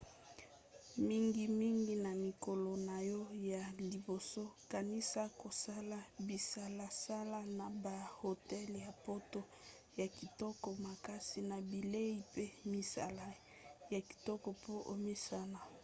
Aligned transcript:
mingimingi 1.07 1.93
na 2.05 2.11
mikolo 2.25 2.71
na 2.89 2.97
yo 3.09 3.21
ya 3.51 3.63
liboso 3.89 4.43
kanisa 4.73 5.21
kosala 5.41 5.97
bisalasala 6.27 7.39
na 7.57 7.65
bahotel 7.83 8.69
ya 8.85 8.91
poto 9.05 9.41
ya 9.99 10.07
kitoko 10.17 10.67
makasi 10.87 11.39
na 11.49 11.57
bilei 11.71 12.15
pe 12.33 12.45
misala 12.73 13.25
ya 13.93 13.99
kitoko 14.09 14.49
po 14.63 14.73
omesana 14.93 15.59